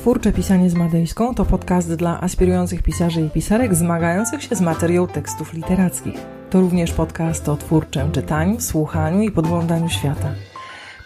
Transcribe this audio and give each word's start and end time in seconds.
Twórcze 0.00 0.32
Pisanie 0.32 0.70
z 0.70 0.74
Madejską 0.74 1.34
to 1.34 1.44
podcast 1.44 1.94
dla 1.94 2.20
aspirujących 2.20 2.82
pisarzy 2.82 3.20
i 3.20 3.30
pisarek 3.30 3.74
zmagających 3.74 4.42
się 4.42 4.56
z 4.56 4.60
materią 4.60 5.06
tekstów 5.06 5.52
literackich. 5.52 6.14
To 6.50 6.60
również 6.60 6.92
podcast 6.92 7.48
o 7.48 7.56
twórczym 7.56 8.12
czytaniu, 8.12 8.60
słuchaniu 8.60 9.22
i 9.22 9.30
podglądaniu 9.30 9.88
świata. 9.88 10.34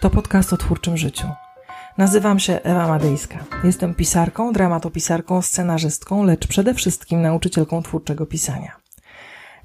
To 0.01 0.09
podcast 0.09 0.53
o 0.53 0.57
twórczym 0.57 0.97
życiu. 0.97 1.27
Nazywam 1.97 2.39
się 2.39 2.61
Ewa 2.63 2.87
Madejska. 2.87 3.45
Jestem 3.63 3.95
pisarką, 3.95 4.53
dramatopisarką, 4.53 5.41
scenarzystką, 5.41 6.23
lecz 6.23 6.47
przede 6.47 6.73
wszystkim 6.73 7.21
nauczycielką 7.21 7.83
twórczego 7.83 8.25
pisania. 8.25 8.75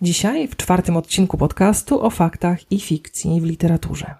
Dzisiaj 0.03 0.49
w 0.49 0.57
czwartym 0.57 0.97
odcinku 0.97 1.37
podcastu 1.37 2.05
o 2.05 2.11
faktach 2.11 2.73
i 2.73 2.81
fikcji 2.81 3.41
w 3.41 3.45
literaturze. 3.45 4.15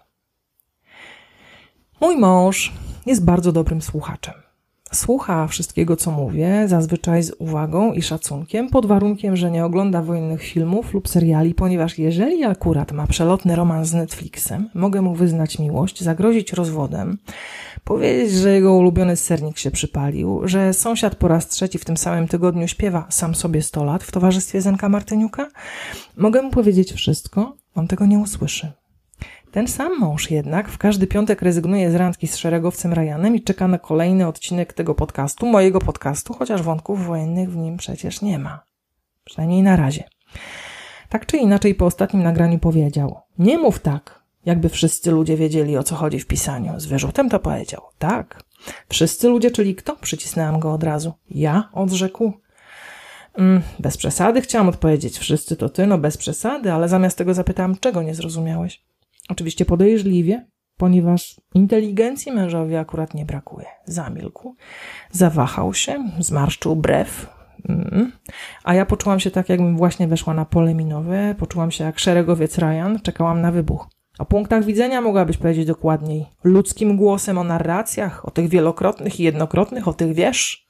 Mój 2.01 2.17
mąż 2.17 2.73
jest 3.07 3.25
bardzo 3.25 3.53
dobrym 3.53 3.83
słuchaczem. 3.83 4.50
Słucha 4.93 5.47
wszystkiego, 5.47 5.97
co 5.97 6.11
mówię, 6.11 6.65
zazwyczaj 6.69 7.23
z 7.23 7.33
uwagą 7.39 7.93
i 7.93 8.03
szacunkiem, 8.03 8.71
pod 8.71 8.87
warunkiem, 8.87 9.37
że 9.37 9.51
nie 9.51 9.65
ogląda 9.65 10.03
wojennych 10.03 10.43
filmów 10.43 10.95
lub 10.95 11.09
seriali, 11.09 11.55
ponieważ 11.55 11.99
jeżeli 11.99 12.45
akurat 12.45 12.93
ma 12.93 13.07
przelotny 13.07 13.57
romans 13.57 13.89
z 13.89 13.95
Netflixem, 13.95 14.71
mogę 14.75 15.03
mu 15.03 15.15
wyznać 15.15 15.59
miłość, 15.59 16.01
zagrozić 16.01 16.53
rozwodem, 16.53 17.19
powiedzieć, 17.85 18.33
że 18.33 18.55
jego 18.55 18.75
ulubiony 18.75 19.17
sernik 19.17 19.59
się 19.59 19.71
przypalił, 19.71 20.41
że 20.45 20.75
sąsiad 20.75 21.15
po 21.15 21.29
raz 21.29 21.49
trzeci 21.49 21.79
w 21.79 21.85
tym 21.85 21.97
samym 21.97 22.29
tygodniu 22.29 22.69
śpiewa 22.69 23.07
sam 23.09 23.35
sobie 23.35 23.63
100 23.63 23.85
lat 23.85 24.05
w 24.05 24.11
towarzystwie 24.11 24.61
Zenka 24.61 24.89
Martyniuka. 24.89 25.49
Mogę 26.17 26.43
mu 26.43 26.51
powiedzieć 26.51 26.93
wszystko, 26.93 27.57
on 27.75 27.89
tego 27.89 28.07
nie 28.07 28.19
usłyszy. 28.19 28.80
Ten 29.53 29.69
sam 29.69 29.99
mąż 29.99 30.31
jednak 30.31 30.69
w 30.69 30.79
każdy 30.79 31.07
piątek 31.07 31.43
rezygnuje 31.43 31.91
z 31.91 31.95
randki 31.95 32.29
z 32.29 32.37
szeregowcem 32.37 32.93
Ryanem 32.93 33.37
i 33.37 33.43
czeka 33.43 33.69
na 33.69 33.79
kolejny 33.79 34.27
odcinek 34.27 34.73
tego 34.73 34.95
podcastu, 34.95 35.47
mojego 35.47 35.79
podcastu, 35.79 36.35
chociaż 36.35 36.63
wątków 36.63 37.07
wojennych 37.07 37.51
w 37.51 37.57
nim 37.57 37.77
przecież 37.77 38.23
nie 38.23 38.39
ma. 38.39 38.63
Przynajmniej 39.25 39.63
na 39.63 39.77
razie. 39.77 40.05
Tak 41.09 41.27
czy 41.27 41.37
inaczej 41.37 41.75
po 41.75 41.87
ostatnim 41.87 42.23
nagraniu 42.23 42.59
powiedział: 42.59 43.21
Nie 43.39 43.59
mów 43.59 43.79
tak, 43.79 44.23
jakby 44.47 44.69
wszyscy 44.69 45.11
ludzie 45.11 45.37
wiedzieli 45.37 45.77
o 45.77 45.83
co 45.83 45.95
chodzi 45.95 46.21
w 46.21 46.27
pisaniu. 46.27 46.81
Z 46.81 46.87
wyrzutem 46.87 47.29
to 47.29 47.39
powiedział. 47.39 47.83
Tak. 47.99 48.43
Wszyscy 48.89 49.29
ludzie, 49.29 49.51
czyli 49.51 49.75
kto? 49.75 49.97
Przycisnęłam 49.97 50.61
go 50.61 50.73
od 50.73 50.83
razu. 50.83 51.13
Ja, 51.31 51.69
odrzekł. 51.73 52.33
Mm, 53.35 53.63
bez 53.79 53.97
przesady 53.97 54.41
chciałam 54.41 54.69
odpowiedzieć. 54.69 55.19
Wszyscy 55.19 55.57
to 55.57 55.69
ty, 55.69 55.87
no 55.87 55.99
bez 55.99 56.17
przesady, 56.17 56.73
ale 56.73 56.89
zamiast 56.89 57.19
tego 57.19 57.35
zapytałam, 57.35 57.77
czego 57.77 58.03
nie 58.03 58.15
zrozumiałeś? 58.15 58.90
Oczywiście 59.31 59.65
podejrzliwie, 59.65 60.47
ponieważ 60.77 61.41
inteligencji 61.55 62.33
mężowi 62.33 62.77
akurat 62.77 63.15
nie 63.15 63.25
brakuje. 63.25 63.67
Zamilkł, 63.85 64.57
zawahał 65.11 65.75
się, 65.75 66.11
zmarszczył 66.19 66.77
brew, 66.77 67.27
mm. 67.69 68.13
a 68.65 68.75
ja 68.75 68.87
poczułam 68.87 69.21
się 69.21 69.31
tak, 69.31 69.49
jakbym 69.49 69.77
właśnie 69.77 70.09
weszła 70.09 70.35
na 70.35 70.45
pole 70.45 70.75
minowe, 70.75 71.35
poczułam 71.39 71.71
się 71.71 71.85
jak 71.85 71.99
szeregowiec 71.99 72.59
Ryan, 72.59 72.99
czekałam 73.03 73.41
na 73.41 73.53
wybuch. 73.53 73.89
O 74.19 74.25
punktach 74.25 74.65
widzenia 74.65 75.01
mogłabyś 75.01 75.37
powiedzieć 75.37 75.67
dokładniej. 75.67 76.27
Ludzkim 76.45 76.97
głosem 76.97 77.39
o 77.39 77.45
narracjach, 77.45 78.29
o 78.29 78.31
tych 78.31 78.49
wielokrotnych 78.49 79.21
i 79.21 79.23
jednokrotnych, 79.23 79.89
o 79.89 79.93
tych 79.93 80.15
wiesz? 80.15 80.67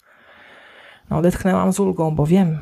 No, 1.11 1.17
odetchnęłam 1.19 1.73
z 1.73 1.81
ulgą, 1.81 2.15
bo 2.15 2.27
wiem. 2.27 2.59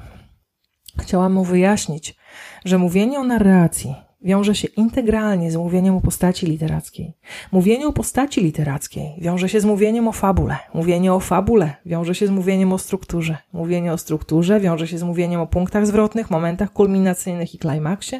Chciałam 1.00 1.32
mu 1.32 1.44
wyjaśnić, 1.44 2.16
że 2.64 2.78
mówienie 2.78 3.20
o 3.20 3.24
narracji 3.24 4.07
wiąże 4.22 4.54
się 4.54 4.68
integralnie 4.68 5.50
z 5.50 5.56
mówieniem 5.56 5.96
o 5.96 6.00
postaci 6.00 6.46
literackiej. 6.46 7.14
Mówienie 7.52 7.86
o 7.86 7.92
postaci 7.92 8.40
literackiej 8.40 9.14
wiąże 9.18 9.48
się 9.48 9.60
z 9.60 9.64
mówieniem 9.64 10.08
o 10.08 10.12
fabule. 10.12 10.56
Mówienie 10.74 11.12
o 11.12 11.20
fabule 11.20 11.74
wiąże 11.86 12.14
się 12.14 12.26
z 12.26 12.30
mówieniem 12.30 12.72
o 12.72 12.78
strukturze. 12.78 13.36
Mówienie 13.52 13.92
o 13.92 13.98
strukturze 13.98 14.60
wiąże 14.60 14.88
się 14.88 14.98
z 14.98 15.02
mówieniem 15.02 15.40
o 15.40 15.46
punktach 15.46 15.86
zwrotnych, 15.86 16.30
momentach 16.30 16.72
kulminacyjnych 16.72 17.54
i 17.54 17.58
klimaksie. 17.58 18.16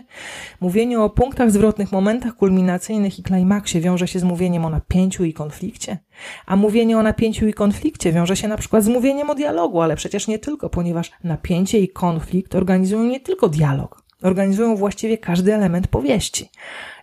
Mówienie 0.61 1.01
o 1.01 1.11
punktach 1.11 1.51
zwrotnych, 1.51 1.93
momentach 1.93 2.37
kulminacyjnych 2.37 3.19
i 3.19 3.23
klimaksie 3.23 3.81
wiąże 3.81 4.09
się 4.09 4.19
z 4.19 4.25
mówieniem 4.25 4.65
o 4.65 4.71
napięciu 4.71 5.25
i 5.25 5.33
konflikcie. 5.33 5.99
A 6.47 6.57
mówienie 6.57 6.99
o 6.99 7.03
napięciu 7.03 7.47
i 7.47 7.53
konflikcie 7.53 8.13
wiąże 8.13 8.37
się 8.37 8.49
na 8.49 8.57
przykład 8.57 8.85
z 8.85 8.89
mówieniem 8.89 9.31
o 9.31 9.35
dialogu, 9.35 9.81
ale 9.81 9.97
przecież 9.97 10.29
nie 10.29 10.39
tylko, 10.39 10.71
ponieważ 10.71 11.11
napięcie 11.25 11.79
i 11.79 11.89
konflikt 11.89 12.55
organizują 12.55 13.05
nie 13.05 13.21
tylko 13.21 13.49
dialog, 13.49 14.08
Organizują 14.23 14.77
właściwie 14.77 15.19
każdy 15.19 15.55
element 15.55 15.89
powieści. 15.89 16.51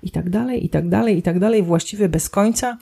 I 0.04 0.12
tak 0.12 0.30
dalej, 0.30 0.66
i 0.66 0.70
tak 0.70 0.90
dalej, 0.90 1.18
i 1.18 1.22
tak 1.22 1.40
dalej, 1.40 1.64
właściwie 1.64 2.10
bez 2.10 2.30
końca, 2.30 2.78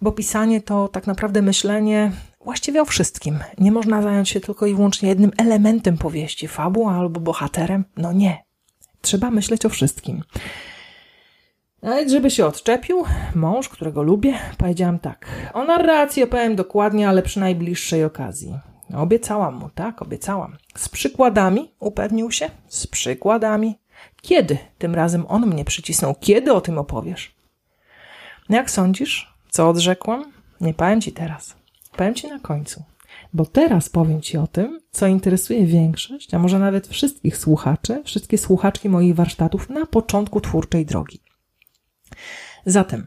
bo 0.00 0.12
pisanie 0.12 0.60
to 0.60 0.88
tak 0.88 1.06
naprawdę 1.06 1.42
myślenie 1.42 2.12
właściwie 2.44 2.82
o 2.82 2.84
wszystkim. 2.84 3.38
Nie 3.58 3.72
można 3.72 4.02
zająć 4.02 4.28
się 4.28 4.40
tylko 4.40 4.66
i 4.66 4.74
wyłącznie 4.74 5.08
jednym 5.08 5.30
elementem 5.36 5.98
powieści, 5.98 6.48
fabułą 6.48 6.90
albo 6.90 7.20
bohaterem. 7.20 7.84
No 7.96 8.12
nie. 8.12 8.44
Trzeba 9.00 9.30
myśleć 9.30 9.66
o 9.66 9.68
wszystkim. 9.68 10.22
Nawet 11.82 12.10
żeby 12.10 12.30
się 12.30 12.46
odczepił, 12.46 13.04
mąż, 13.34 13.68
którego 13.68 14.02
lubię, 14.02 14.34
powiedziałam 14.58 14.98
tak. 14.98 15.26
O 15.52 15.64
narracji 15.64 16.22
opowiem 16.22 16.56
dokładnie, 16.56 17.08
ale 17.08 17.22
przy 17.22 17.40
najbliższej 17.40 18.04
okazji. 18.04 18.54
Obiecałam 18.96 19.54
mu, 19.54 19.70
tak, 19.74 20.02
obiecałam. 20.02 20.56
Z 20.76 20.88
przykładami, 20.88 21.70
upewnił 21.78 22.30
się, 22.30 22.50
z 22.68 22.86
przykładami. 22.86 23.78
Kiedy 24.22 24.58
tym 24.78 24.94
razem 24.94 25.24
on 25.28 25.46
mnie 25.46 25.64
przycisnął? 25.64 26.14
Kiedy 26.20 26.52
o 26.52 26.60
tym 26.60 26.78
opowiesz? 26.78 27.34
Jak 28.48 28.70
sądzisz? 28.70 29.34
Co 29.50 29.68
odrzekłam? 29.68 30.32
Nie 30.60 30.74
powiem 30.74 31.00
ci 31.00 31.12
teraz. 31.12 31.54
Powiem 31.96 32.14
ci 32.14 32.28
na 32.28 32.38
końcu. 32.38 32.82
Bo 33.34 33.46
teraz 33.46 33.88
powiem 33.88 34.20
ci 34.20 34.38
o 34.38 34.46
tym, 34.46 34.80
co 34.90 35.06
interesuje 35.06 35.66
większość, 35.66 36.34
a 36.34 36.38
może 36.38 36.58
nawet 36.58 36.88
wszystkich 36.88 37.36
słuchaczy, 37.36 38.02
wszystkie 38.04 38.38
słuchaczki 38.38 38.88
moich 38.88 39.14
warsztatów 39.14 39.70
na 39.70 39.86
początku 39.86 40.40
twórczej 40.40 40.86
drogi. 40.86 41.20
Zatem, 42.66 43.06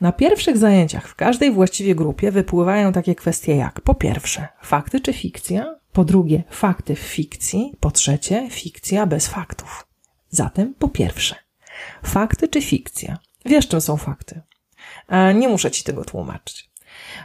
na 0.00 0.12
pierwszych 0.12 0.58
zajęciach 0.58 1.08
w 1.08 1.14
każdej 1.14 1.50
właściwie 1.52 1.94
grupie 1.94 2.30
wypływają 2.30 2.92
takie 2.92 3.14
kwestie 3.14 3.56
jak 3.56 3.80
po 3.80 3.94
pierwsze, 3.94 4.48
fakty 4.62 5.00
czy 5.00 5.12
fikcja, 5.12 5.74
po 5.92 6.04
drugie, 6.04 6.42
fakty 6.50 6.94
w 6.94 6.98
fikcji, 6.98 7.74
po 7.80 7.90
trzecie, 7.90 8.50
fikcja 8.50 9.06
bez 9.06 9.28
faktów. 9.28 9.86
Zatem, 10.30 10.74
po 10.74 10.88
pierwsze, 10.88 11.36
fakty 12.02 12.48
czy 12.48 12.62
fikcja? 12.62 13.18
Wiesz, 13.44 13.68
czym 13.68 13.80
są 13.80 13.96
fakty. 13.96 14.40
Nie 15.34 15.48
muszę 15.48 15.70
ci 15.70 15.84
tego 15.84 16.04
tłumaczyć. 16.04 16.70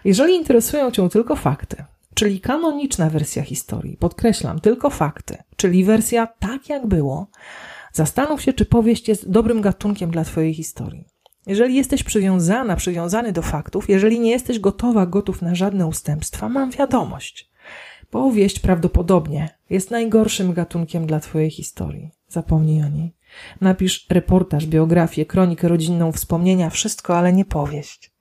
Jeżeli 0.06 0.36
interesują 0.36 0.92
cię 0.92 1.10
tylko 1.10 1.36
fakty, 1.36 1.84
czyli 2.14 2.42
kanoniczna 2.42 3.10
wersja 3.10 3.44
historii, 3.44 3.98
podkreślam, 3.98 4.60
tylko 4.60 4.90
fakty, 4.90 5.38
czyli 5.56 5.84
wersja 5.84 6.28
tak 6.28 6.70
jak 6.70 6.88
było, 6.88 7.28
zastanów 7.94 8.42
się, 8.42 8.54
czy 8.54 8.66
powieść 8.66 9.08
jest 9.08 9.30
dobrym 9.30 9.62
gatunkiem 9.62 10.12
dla 10.12 10.24
twojej 10.24 10.54
historii. 10.54 11.15
Jeżeli 11.48 11.76
jesteś 11.76 12.04
przywiązana, 12.04 12.76
przywiązany 12.76 13.32
do 13.32 13.42
faktów, 13.42 13.90
jeżeli 13.90 14.20
nie 14.20 14.32
jesteś 14.32 14.60
gotowa, 14.60 15.06
gotów 15.06 15.42
na 15.42 15.56
żadne 15.56 15.88
ustępstwa, 15.88 16.50
mam 16.50 16.72
wiadomość. 16.72 17.50
Powieść 18.10 18.60
prawdopodobnie 18.60 19.50
jest 19.70 19.92
najgorszym 19.92 20.54
gatunkiem 20.54 21.06
dla 21.06 21.20
Twojej 21.20 21.50
historii. 21.50 22.12
Zapomnij 22.28 22.84
o 22.84 22.90
niej. 22.90 23.14
Napisz 23.62 24.06
reportaż, 24.10 24.66
biografię, 24.68 25.26
kronikę 25.26 25.68
rodzinną, 25.68 26.12
wspomnienia, 26.12 26.70
wszystko, 26.70 27.18
ale 27.18 27.34
nie 27.34 27.46
powieść. 27.46 28.12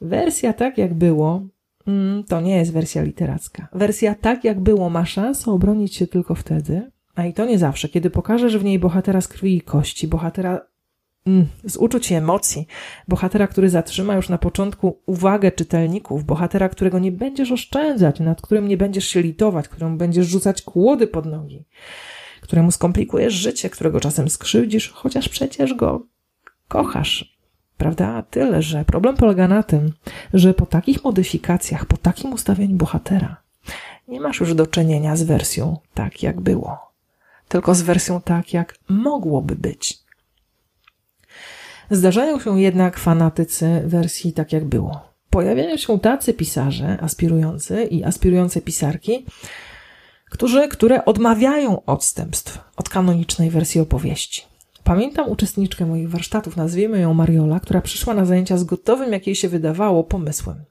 Wersja 0.00 0.52
tak 0.52 0.78
jak 0.78 0.94
było, 0.94 1.46
mm, 1.86 2.24
to 2.24 2.40
nie 2.40 2.56
jest 2.56 2.72
wersja 2.72 3.02
literacka. 3.02 3.68
Wersja 3.72 4.14
tak 4.14 4.44
jak 4.44 4.60
było 4.60 4.90
ma 4.90 5.06
szansę 5.06 5.50
obronić 5.50 5.94
się 5.94 6.06
tylko 6.06 6.34
wtedy, 6.34 6.90
a 7.14 7.26
i 7.26 7.32
to 7.32 7.46
nie 7.46 7.58
zawsze, 7.58 7.88
kiedy 7.88 8.10
pokażesz 8.10 8.58
w 8.58 8.64
niej 8.64 8.78
bohatera 8.78 9.20
z 9.20 9.28
krwi 9.28 9.56
i 9.56 9.60
kości, 9.60 10.08
bohatera 10.08 10.60
z 11.64 11.76
uczuć 11.76 12.10
i 12.10 12.14
emocji. 12.14 12.66
Bohatera, 13.08 13.46
który 13.46 13.70
zatrzyma 13.70 14.14
już 14.14 14.28
na 14.28 14.38
początku 14.38 14.98
uwagę 15.06 15.52
czytelników, 15.52 16.24
bohatera, 16.24 16.68
którego 16.68 16.98
nie 16.98 17.12
będziesz 17.12 17.52
oszczędzać, 17.52 18.20
nad 18.20 18.40
którym 18.40 18.68
nie 18.68 18.76
będziesz 18.76 19.06
się 19.06 19.22
litować, 19.22 19.68
któremu 19.68 19.96
będziesz 19.96 20.26
rzucać 20.26 20.62
kłody 20.62 21.06
pod 21.06 21.26
nogi, 21.26 21.64
któremu 22.40 22.70
skomplikujesz 22.70 23.34
życie, 23.34 23.70
którego 23.70 24.00
czasem 24.00 24.30
skrzywdzisz, 24.30 24.90
chociaż 24.90 25.28
przecież 25.28 25.74
go 25.74 26.06
kochasz. 26.68 27.36
Prawda? 27.76 28.22
Tyle, 28.22 28.62
że 28.62 28.84
problem 28.84 29.16
polega 29.16 29.48
na 29.48 29.62
tym, 29.62 29.92
że 30.34 30.54
po 30.54 30.66
takich 30.66 31.04
modyfikacjach, 31.04 31.86
po 31.86 31.96
takim 31.96 32.32
ustawieniu 32.32 32.76
bohatera, 32.76 33.36
nie 34.08 34.20
masz 34.20 34.40
już 34.40 34.54
do 34.54 34.66
czynienia 34.66 35.16
z 35.16 35.22
wersją 35.22 35.76
tak, 35.94 36.22
jak 36.22 36.40
było, 36.40 36.78
tylko 37.48 37.74
z 37.74 37.82
wersją 37.82 38.20
tak, 38.20 38.52
jak 38.52 38.78
mogłoby 38.88 39.56
być 39.56 40.05
Zdarzają 41.90 42.40
się 42.40 42.60
jednak 42.60 42.98
fanatycy 42.98 43.82
wersji 43.84 44.32
tak 44.32 44.52
jak 44.52 44.64
było. 44.64 45.00
Pojawiają 45.30 45.76
się 45.76 45.98
tacy 45.98 46.34
pisarze 46.34 46.98
aspirujący 47.00 47.84
i 47.84 48.04
aspirujące 48.04 48.60
pisarki, 48.60 49.26
którzy, 50.30 50.68
które 50.68 51.04
odmawiają 51.04 51.84
odstępstw 51.84 52.58
od 52.76 52.88
kanonicznej 52.88 53.50
wersji 53.50 53.80
opowieści. 53.80 54.42
Pamiętam 54.84 55.28
uczestniczkę 55.28 55.86
moich 55.86 56.10
warsztatów, 56.10 56.56
nazwijmy 56.56 57.00
ją 57.00 57.14
Mariola, 57.14 57.60
która 57.60 57.80
przyszła 57.80 58.14
na 58.14 58.24
zajęcia 58.24 58.58
z 58.58 58.64
gotowym, 58.64 59.12
jak 59.12 59.26
jej 59.26 59.36
się 59.36 59.48
wydawało, 59.48 60.04
pomysłem. 60.04 60.64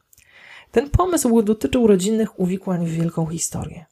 Ten 0.71 0.89
pomysł 0.89 1.41
dotyczył 1.41 1.87
rodzinnych 1.87 2.39
uwikłań 2.39 2.85
w 2.85 2.89
wielką 2.89 3.25
historię. 3.25 3.85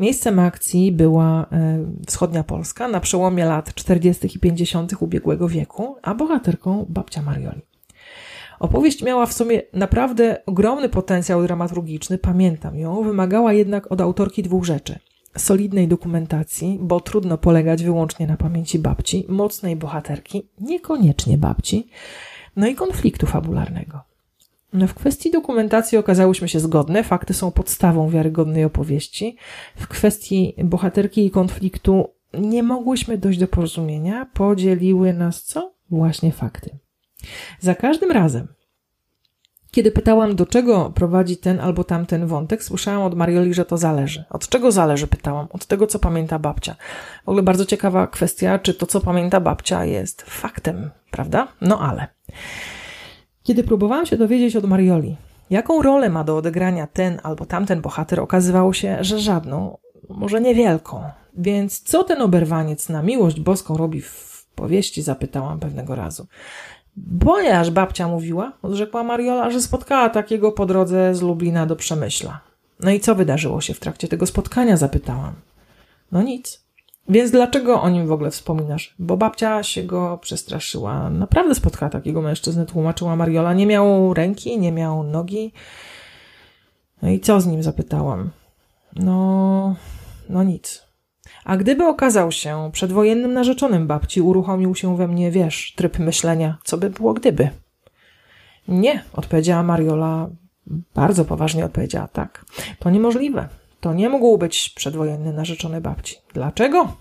Miejscem 0.00 0.38
akcji 0.38 0.92
była 0.92 1.46
e, 1.52 1.84
wschodnia 2.06 2.44
Polska 2.44 2.88
na 2.88 3.00
przełomie 3.00 3.44
lat 3.44 3.74
40. 3.74 4.36
i 4.36 4.38
50. 4.38 4.92
ubiegłego 5.00 5.48
wieku, 5.48 5.96
a 6.02 6.14
bohaterką 6.14 6.86
babcia 6.88 7.22
Marioli. 7.22 7.60
Opowieść 8.60 9.02
miała 9.02 9.26
w 9.26 9.32
sumie 9.32 9.62
naprawdę 9.72 10.44
ogromny 10.46 10.88
potencjał 10.88 11.42
dramaturgiczny, 11.42 12.18
pamiętam 12.18 12.78
ją, 12.78 13.02
wymagała 13.02 13.52
jednak 13.52 13.92
od 13.92 14.00
autorki 14.00 14.42
dwóch 14.42 14.64
rzeczy. 14.64 14.98
Solidnej 15.38 15.88
dokumentacji, 15.88 16.78
bo 16.82 17.00
trudno 17.00 17.38
polegać 17.38 17.84
wyłącznie 17.84 18.26
na 18.26 18.36
pamięci 18.36 18.78
babci, 18.78 19.26
mocnej 19.28 19.76
bohaterki, 19.76 20.48
niekoniecznie 20.60 21.38
babci, 21.38 21.88
no 22.56 22.66
i 22.66 22.74
konfliktu 22.74 23.26
fabularnego. 23.26 24.09
No 24.72 24.86
w 24.86 24.94
kwestii 24.94 25.30
dokumentacji 25.30 25.98
okazałyśmy 25.98 26.48
się 26.48 26.60
zgodne, 26.60 27.04
fakty 27.04 27.34
są 27.34 27.50
podstawą 27.50 28.10
wiarygodnej 28.10 28.64
opowieści. 28.64 29.36
W 29.76 29.88
kwestii 29.88 30.54
bohaterki 30.64 31.26
i 31.26 31.30
konfliktu 31.30 32.08
nie 32.34 32.62
mogłyśmy 32.62 33.18
dojść 33.18 33.38
do 33.38 33.48
porozumienia, 33.48 34.26
podzieliły 34.34 35.12
nas 35.12 35.42
co? 35.42 35.74
Właśnie 35.90 36.32
fakty. 36.32 36.78
Za 37.60 37.74
każdym 37.74 38.10
razem, 38.10 38.48
kiedy 39.70 39.90
pytałam, 39.90 40.36
do 40.36 40.46
czego 40.46 40.90
prowadzi 40.94 41.36
ten 41.36 41.60
albo 41.60 41.84
tamten 41.84 42.26
wątek, 42.26 42.64
słyszałam 42.64 43.02
od 43.02 43.14
Marioli, 43.14 43.54
że 43.54 43.64
to 43.64 43.76
zależy. 43.76 44.24
Od 44.30 44.48
czego 44.48 44.72
zależy, 44.72 45.06
pytałam. 45.06 45.46
Od 45.50 45.66
tego, 45.66 45.86
co 45.86 45.98
pamięta 45.98 46.38
babcia. 46.38 46.76
W 47.24 47.28
ogóle 47.28 47.42
bardzo 47.42 47.66
ciekawa 47.66 48.06
kwestia, 48.06 48.58
czy 48.58 48.74
to, 48.74 48.86
co 48.86 49.00
pamięta 49.00 49.40
babcia, 49.40 49.84
jest 49.84 50.22
faktem, 50.22 50.90
prawda? 51.10 51.48
No 51.60 51.80
ale. 51.80 52.06
Kiedy 53.42 53.64
próbowałam 53.64 54.06
się 54.06 54.16
dowiedzieć 54.16 54.56
od 54.56 54.64
Marioli, 54.64 55.16
jaką 55.50 55.82
rolę 55.82 56.10
ma 56.10 56.24
do 56.24 56.36
odegrania 56.36 56.86
ten 56.86 57.20
albo 57.22 57.46
tamten 57.46 57.80
bohater, 57.80 58.20
okazywało 58.20 58.72
się, 58.72 58.98
że 59.00 59.18
żadną, 59.18 59.78
może 60.08 60.40
niewielką. 60.40 61.02
Więc 61.36 61.80
co 61.80 62.04
ten 62.04 62.22
oberwaniec 62.22 62.88
na 62.88 63.02
miłość 63.02 63.40
boską 63.40 63.76
robi 63.76 64.00
w 64.00 64.46
powieści, 64.54 65.02
zapytałam 65.02 65.60
pewnego 65.60 65.94
razu. 65.94 66.26
Ponieważ 67.20 67.70
babcia 67.70 68.08
mówiła, 68.08 68.52
odrzekła 68.62 69.02
Mariola, 69.02 69.50
że 69.50 69.60
spotkała 69.60 70.08
takiego 70.10 70.52
po 70.52 70.66
drodze 70.66 71.14
z 71.14 71.22
Lublina 71.22 71.66
do 71.66 71.76
Przemyśla. 71.76 72.40
No 72.80 72.90
i 72.90 73.00
co 73.00 73.14
wydarzyło 73.14 73.60
się 73.60 73.74
w 73.74 73.80
trakcie 73.80 74.08
tego 74.08 74.26
spotkania? 74.26 74.76
Zapytałam. 74.76 75.34
No 76.12 76.22
nic. 76.22 76.64
Więc 77.10 77.30
dlaczego 77.30 77.82
o 77.82 77.88
nim 77.88 78.06
w 78.06 78.12
ogóle 78.12 78.30
wspominasz? 78.30 78.94
Bo 78.98 79.16
babcia 79.16 79.62
się 79.62 79.82
go 79.82 80.18
przestraszyła. 80.18 81.10
Naprawdę 81.10 81.54
spotkała 81.54 81.90
takiego 81.90 82.22
mężczyznę, 82.22 82.66
tłumaczyła 82.66 83.16
Mariola. 83.16 83.54
Nie 83.54 83.66
miał 83.66 84.14
ręki, 84.14 84.58
nie 84.58 84.72
miał 84.72 85.02
nogi. 85.02 85.52
No 87.02 87.10
i 87.10 87.20
co 87.20 87.40
z 87.40 87.46
nim? 87.46 87.62
Zapytałam. 87.62 88.30
No, 88.96 89.76
no 90.28 90.42
nic. 90.42 90.84
A 91.44 91.56
gdyby 91.56 91.86
okazał 91.86 92.32
się 92.32 92.70
przedwojennym 92.72 93.32
narzeczonym 93.32 93.86
babci, 93.86 94.20
uruchomił 94.20 94.74
się 94.74 94.96
we 94.96 95.08
mnie, 95.08 95.30
wiesz, 95.30 95.74
tryb 95.76 95.98
myślenia, 95.98 96.58
co 96.64 96.78
by 96.78 96.90
było 96.90 97.14
gdyby? 97.14 97.50
Nie, 98.68 99.04
odpowiedziała 99.12 99.62
Mariola, 99.62 100.28
bardzo 100.94 101.24
poważnie 101.24 101.64
odpowiedziała 101.64 102.08
tak. 102.08 102.44
To 102.78 102.90
niemożliwe. 102.90 103.48
To 103.80 103.94
nie 103.94 104.08
mógł 104.08 104.38
być 104.38 104.70
przedwojenny 104.76 105.32
narzeczony 105.32 105.80
babci. 105.80 106.16
Dlaczego? 106.34 106.96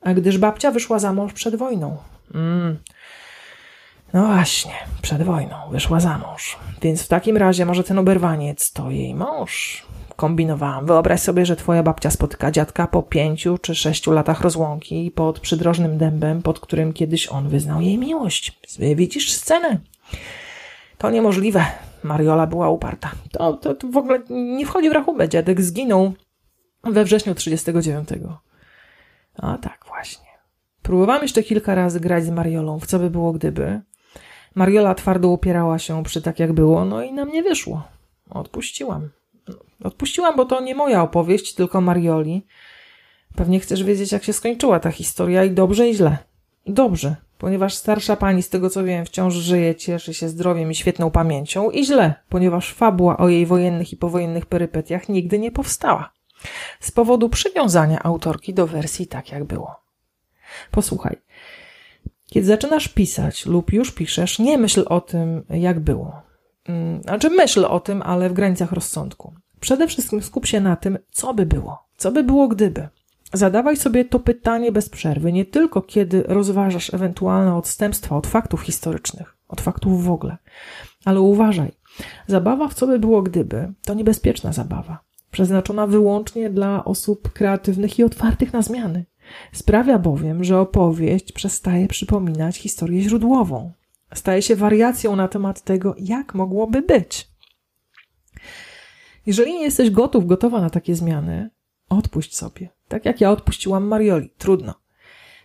A 0.00 0.14
gdyż 0.14 0.38
babcia 0.38 0.70
wyszła 0.70 0.98
za 0.98 1.12
mąż 1.12 1.32
przed 1.32 1.56
wojną. 1.56 1.96
Mm. 2.34 2.78
No 4.12 4.26
właśnie, 4.26 4.72
przed 5.02 5.22
wojną 5.22 5.56
wyszła 5.70 6.00
za 6.00 6.18
mąż. 6.18 6.58
Więc 6.82 7.02
w 7.02 7.08
takim 7.08 7.36
razie 7.36 7.66
może 7.66 7.84
ten 7.84 7.98
oberwaniec 7.98 8.72
to 8.72 8.90
jej 8.90 9.14
mąż 9.14 9.86
kombinowałam. 10.16 10.86
Wyobraź 10.86 11.20
sobie, 11.20 11.46
że 11.46 11.56
twoja 11.56 11.82
babcia 11.82 12.10
spotyka 12.10 12.50
dziadka 12.50 12.86
po 12.86 13.02
pięciu 13.02 13.58
czy 13.58 13.74
sześciu 13.74 14.12
latach 14.12 14.40
rozłąki 14.40 15.10
pod 15.10 15.40
przydrożnym 15.40 15.98
dębem, 15.98 16.42
pod 16.42 16.60
którym 16.60 16.92
kiedyś 16.92 17.28
on 17.28 17.48
wyznał 17.48 17.80
jej 17.80 17.98
miłość. 17.98 18.58
Widzisz 18.78 19.32
scenę? 19.32 19.78
To 20.98 21.10
niemożliwe. 21.10 21.64
Mariola 22.02 22.46
była 22.46 22.70
uparta. 22.70 23.10
To, 23.32 23.52
to, 23.52 23.74
to 23.74 23.88
w 23.88 23.96
ogóle 23.96 24.20
nie 24.30 24.66
wchodzi 24.66 24.90
w 24.90 24.92
rachubę. 24.92 25.28
Dziadek 25.28 25.60
zginął 25.60 26.12
we 26.84 27.04
wrześniu 27.04 27.34
39. 27.34 28.08
A 29.34 29.58
tak 29.58 29.84
właśnie. 29.88 30.28
Próbowałam 30.82 31.22
jeszcze 31.22 31.42
kilka 31.42 31.74
razy 31.74 32.00
grać 32.00 32.24
z 32.24 32.30
Mariolą, 32.30 32.78
w 32.80 32.86
co 32.86 32.98
by 32.98 33.10
było 33.10 33.32
gdyby. 33.32 33.80
Mariola 34.54 34.94
twardo 34.94 35.28
upierała 35.28 35.78
się 35.78 36.04
przy 36.04 36.22
tak 36.22 36.38
jak 36.38 36.52
było, 36.52 36.84
no 36.84 37.02
i 37.02 37.12
na 37.12 37.24
mnie 37.24 37.42
wyszło. 37.42 37.82
Odpuściłam. 38.30 39.08
Odpuściłam, 39.84 40.36
bo 40.36 40.44
to 40.44 40.60
nie 40.60 40.74
moja 40.74 41.02
opowieść, 41.02 41.54
tylko 41.54 41.80
Marioli. 41.80 42.46
Pewnie 43.36 43.60
chcesz 43.60 43.84
wiedzieć, 43.84 44.12
jak 44.12 44.24
się 44.24 44.32
skończyła 44.32 44.80
ta 44.80 44.90
historia 44.90 45.44
i 45.44 45.50
dobrze 45.50 45.88
i 45.88 45.94
źle. 45.94 46.18
Dobrze, 46.66 47.16
ponieważ 47.38 47.74
starsza 47.74 48.16
pani, 48.16 48.42
z 48.42 48.48
tego 48.48 48.70
co 48.70 48.84
wiem, 48.84 49.06
wciąż 49.06 49.34
żyje, 49.34 49.74
cieszy 49.74 50.14
się 50.14 50.28
zdrowiem 50.28 50.70
i 50.70 50.74
świetną 50.74 51.10
pamięcią 51.10 51.70
i 51.70 51.84
źle, 51.84 52.14
ponieważ 52.28 52.72
fabuła 52.72 53.16
o 53.16 53.28
jej 53.28 53.46
wojennych 53.46 53.92
i 53.92 53.96
powojennych 53.96 54.46
perypetiach 54.46 55.08
nigdy 55.08 55.38
nie 55.38 55.52
powstała. 55.52 56.12
Z 56.80 56.90
powodu 56.90 57.28
przywiązania 57.28 58.02
autorki 58.02 58.54
do 58.54 58.66
wersji 58.66 59.06
tak, 59.06 59.32
jak 59.32 59.44
było. 59.44 59.76
Posłuchaj. 60.70 61.16
Kiedy 62.26 62.46
zaczynasz 62.46 62.88
pisać 62.88 63.46
lub 63.46 63.72
już 63.72 63.92
piszesz, 63.92 64.38
nie 64.38 64.58
myśl 64.58 64.84
o 64.86 65.00
tym, 65.00 65.44
jak 65.50 65.80
było. 65.80 66.22
Mm, 66.68 67.02
znaczy 67.02 67.30
myśl 67.30 67.64
o 67.64 67.80
tym, 67.80 68.02
ale 68.02 68.30
w 68.30 68.32
granicach 68.32 68.72
rozsądku. 68.72 69.34
Przede 69.60 69.88
wszystkim 69.88 70.22
skup 70.22 70.46
się 70.46 70.60
na 70.60 70.76
tym, 70.76 70.98
co 71.10 71.34
by 71.34 71.46
było. 71.46 71.88
Co 71.96 72.12
by 72.12 72.24
było 72.24 72.48
gdyby? 72.48 72.88
Zadawaj 73.32 73.76
sobie 73.76 74.04
to 74.04 74.20
pytanie 74.20 74.72
bez 74.72 74.88
przerwy, 74.88 75.32
nie 75.32 75.44
tylko 75.44 75.82
kiedy 75.82 76.22
rozważasz 76.22 76.94
ewentualne 76.94 77.56
odstępstwa 77.56 78.16
od 78.16 78.26
faktów 78.26 78.60
historycznych, 78.60 79.36
od 79.48 79.60
faktów 79.60 80.04
w 80.04 80.10
ogóle, 80.10 80.36
ale 81.04 81.20
uważaj. 81.20 81.72
Zabawa 82.26 82.68
w 82.68 82.74
co 82.74 82.86
by 82.86 82.98
było 82.98 83.22
gdyby 83.22 83.72
to 83.84 83.94
niebezpieczna 83.94 84.52
zabawa, 84.52 85.00
przeznaczona 85.30 85.86
wyłącznie 85.86 86.50
dla 86.50 86.84
osób 86.84 87.32
kreatywnych 87.32 87.98
i 87.98 88.04
otwartych 88.04 88.52
na 88.52 88.62
zmiany. 88.62 89.04
Sprawia 89.52 89.98
bowiem, 89.98 90.44
że 90.44 90.60
opowieść 90.60 91.32
przestaje 91.32 91.88
przypominać 91.88 92.56
historię 92.56 93.02
źródłową. 93.02 93.72
Staje 94.14 94.42
się 94.42 94.56
wariacją 94.56 95.16
na 95.16 95.28
temat 95.28 95.62
tego, 95.62 95.94
jak 95.98 96.34
mogłoby 96.34 96.82
być. 96.82 97.28
Jeżeli 99.26 99.52
nie 99.52 99.62
jesteś 99.62 99.90
gotów, 99.90 100.26
gotowa 100.26 100.60
na 100.60 100.70
takie 100.70 100.94
zmiany, 100.94 101.50
odpuść 101.88 102.36
sobie. 102.36 102.77
Tak 102.88 103.04
jak 103.04 103.20
ja 103.20 103.30
odpuściłam 103.30 103.86
Marioli. 103.86 104.30
Trudno. 104.38 104.74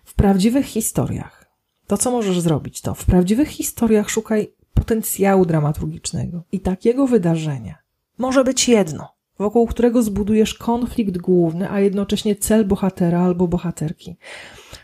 W 0.04 0.14
prawdziwych 0.14 0.66
historiach, 0.66 1.46
to 1.88 1.98
co 1.98 2.12
możesz 2.12 2.40
zrobić, 2.40 2.82
to 2.82 2.94
w 2.94 3.06
prawdziwych 3.06 3.48
historiach 3.48 4.10
szukaj 4.10 4.54
potencjału 4.74 5.46
dramaturgicznego 5.46 6.44
i 6.52 6.60
takiego 6.60 7.08
wydarzenia. 7.08 7.78
Może 8.18 8.44
być 8.44 8.70
jedno, 8.70 9.08
wokół 9.40 9.68
którego 9.68 10.04
zbudujesz 10.04 10.54
konflikt 10.54 11.18
główny, 11.18 11.72
a 11.72 11.80
jednocześnie 11.80 12.36
cel 12.36 12.66
bohatera 12.66 13.22
albo 13.22 13.48
bohaterki. 13.48 14.16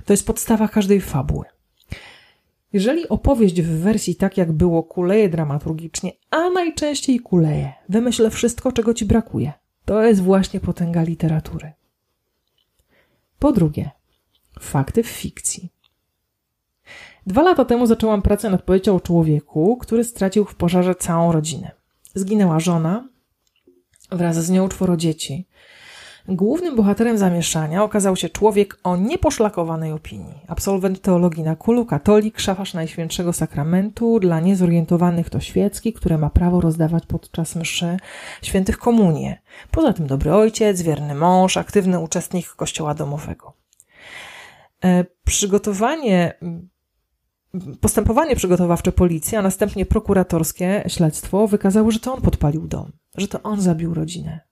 To 0.06 0.14
jest 0.14 0.28
podstawa 0.28 0.68
każdej 0.68 1.02
fabuły. 1.02 1.46
Jeżeli 2.74 3.10
opowieść 3.10 3.62
w 3.62 3.80
wersji 3.80 4.16
tak 4.16 4.38
jak 4.38 4.52
było 4.52 4.84
kuleje 4.84 5.30
dramaturgicznie, 5.30 6.12
a 6.30 6.50
najczęściej 6.50 7.20
kuleje, 7.20 7.74
wymyśl 7.90 8.30
wszystko, 8.30 8.72
czego 8.72 8.94
ci 8.94 9.06
brakuje. 9.06 9.54
To 9.86 10.04
jest 10.04 10.22
właśnie 10.22 10.60
potęga 10.60 11.04
literatury. 11.04 11.72
Po 13.40 13.52
drugie, 13.52 13.92
fakty 14.60 15.04
w 15.04 15.08
fikcji. 15.08 15.70
Dwa 17.28 17.44
lata 17.44 17.66
temu 17.66 17.86
zaczęłam 17.86 18.22
pracę 18.22 18.50
nad 18.50 18.62
powieścią 18.62 18.96
o 18.96 19.00
człowieku, 19.00 19.78
który 19.78 20.04
stracił 20.04 20.46
w 20.46 20.56
pożarze 20.56 20.96
całą 20.96 21.32
rodzinę. 21.32 21.72
Zginęła 22.14 22.60
żona, 22.60 23.10
wraz 24.12 24.46
z 24.46 24.50
nią 24.50 24.70
czworo 24.70 24.98
dzieci. 24.98 25.48
Głównym 26.32 26.76
bohaterem 26.76 27.18
zamieszania 27.18 27.84
okazał 27.84 28.16
się 28.16 28.30
człowiek 28.30 28.80
o 28.84 28.98
nieposzlakowanej 28.98 29.92
opinii. 29.92 30.40
Absolwent 30.48 31.02
teologii 31.02 31.44
na 31.44 31.56
kulu, 31.56 31.86
katolik, 31.86 32.40
szafarz 32.40 32.74
Najświętszego 32.74 33.34
Sakramentu, 33.34 34.20
dla 34.20 34.40
niezorientowanych 34.40 35.30
to 35.30 35.40
świecki, 35.40 35.94
które 35.94 36.18
ma 36.18 36.30
prawo 36.30 36.62
rozdawać 36.62 37.06
podczas 37.06 37.56
mszy 37.56 37.98
świętych 38.42 38.78
komunie. 38.78 39.42
Poza 39.72 39.94
tym 39.94 40.08
dobry 40.08 40.34
ojciec, 40.34 40.82
wierny 40.82 41.16
mąż, 41.16 41.58
aktywny 41.58 42.00
uczestnik 42.00 42.48
kościoła 42.48 42.94
domowego. 42.94 43.54
E, 44.84 45.06
przygotowanie 45.26 46.34
Postępowanie 47.82 48.36
przygotowawcze 48.36 48.92
policji, 48.92 49.38
a 49.38 49.42
następnie 49.42 49.86
prokuratorskie 49.86 50.84
śledztwo 50.88 51.48
wykazało, 51.48 51.92
że 51.92 52.00
to 52.00 52.14
on 52.14 52.22
podpalił 52.22 52.68
dom, 52.68 52.92
że 53.18 53.28
to 53.28 53.42
on 53.44 53.62
zabił 53.62 53.94
rodzinę. 53.94 54.49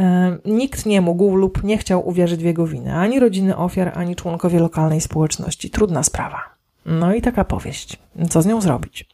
E, 0.00 0.38
nikt 0.44 0.86
nie 0.86 1.00
mógł 1.00 1.36
lub 1.36 1.64
nie 1.64 1.78
chciał 1.78 2.08
uwierzyć 2.08 2.40
w 2.40 2.44
jego 2.44 2.66
winę, 2.66 2.94
ani 2.94 3.20
rodziny 3.20 3.56
ofiar, 3.56 3.92
ani 3.98 4.16
członkowie 4.16 4.60
lokalnej 4.60 5.00
społeczności. 5.00 5.70
Trudna 5.70 6.02
sprawa. 6.02 6.54
No 6.86 7.14
i 7.14 7.22
taka 7.22 7.44
powieść. 7.44 7.96
Co 8.30 8.42
z 8.42 8.46
nią 8.46 8.60
zrobić? 8.60 9.08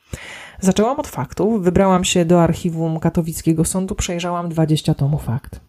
Zaczęłam 0.60 1.00
od 1.00 1.08
faktów, 1.08 1.62
wybrałam 1.62 2.04
się 2.04 2.24
do 2.24 2.42
archiwum 2.42 3.00
katowickiego 3.00 3.64
sądu, 3.64 3.94
przejrzałam 3.94 4.48
20 4.48 4.94
tomów 4.94 5.24
fakt. 5.24 5.60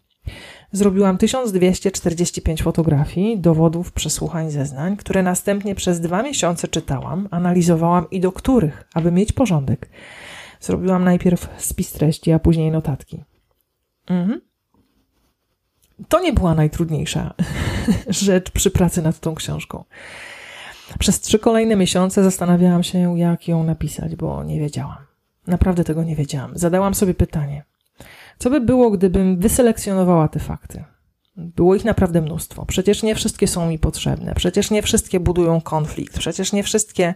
Zrobiłam 0.72 1.18
1245 1.18 2.64
fotografii, 2.64 3.40
dowodów, 3.40 3.92
przesłuchań, 3.92 4.52
zeznań, 4.52 4.98
które 4.98 5.24
następnie 5.24 5.76
przez 5.76 6.00
dwa 6.00 6.24
miesiące 6.24 6.68
czytałam, 6.68 7.28
analizowałam 7.32 8.10
i 8.10 8.20
do 8.20 8.32
których, 8.32 8.84
aby 8.94 9.12
mieć 9.12 9.32
porządek, 9.32 9.90
zrobiłam 10.60 11.04
najpierw 11.04 11.50
spis 11.58 11.92
treści, 11.92 12.32
a 12.32 12.40
później 12.40 12.72
notatki. 12.72 13.24
Mhm. 14.08 14.42
To 16.10 16.20
nie 16.20 16.34
była 16.34 16.56
najtrudniejsza 16.56 17.34
rzecz 18.08 18.52
przy 18.52 18.72
pracy 18.72 19.02
nad 19.02 19.20
tą 19.20 19.36
książką. 19.36 19.84
Przez 21.00 21.22
trzy 21.22 21.40
kolejne 21.40 21.76
miesiące 21.76 22.24
zastanawiałam 22.24 22.84
się, 22.84 23.18
jak 23.18 23.48
ją 23.48 23.64
napisać, 23.64 24.16
bo 24.16 24.44
nie 24.44 24.60
wiedziałam. 24.60 24.98
Naprawdę 25.48 25.84
tego 25.84 26.04
nie 26.04 26.16
wiedziałam. 26.16 26.52
Zadałam 26.56 26.96
sobie 26.96 27.14
pytanie: 27.14 27.64
co 28.38 28.50
by 28.50 28.62
było, 28.62 28.92
gdybym 28.92 29.40
wyselekcjonowała 29.40 30.28
te 30.28 30.40
fakty? 30.40 30.84
Było 31.38 31.76
ich 31.76 31.86
naprawdę 31.86 32.22
mnóstwo. 32.22 32.66
Przecież 32.66 33.04
nie 33.04 33.16
wszystkie 33.16 33.48
są 33.48 33.68
mi 33.68 33.80
potrzebne. 33.80 34.34
Przecież 34.36 34.72
nie 34.72 34.82
wszystkie 34.82 35.20
budują 35.20 35.62
konflikt. 35.62 36.20
Przecież 36.20 36.54
nie 36.54 36.64
wszystkie 36.64 37.16